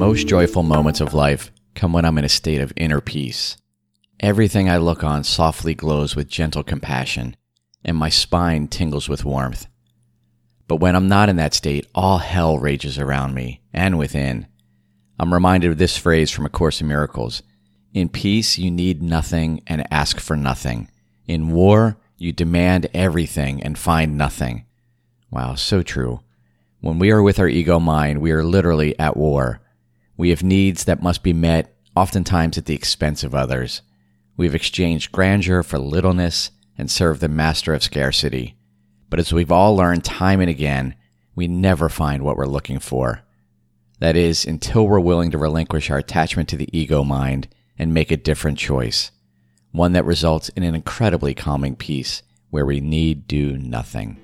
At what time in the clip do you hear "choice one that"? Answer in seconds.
48.58-50.04